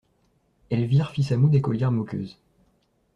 [0.71, 2.35] Elvire fit sa moue d'écolière moqueuse.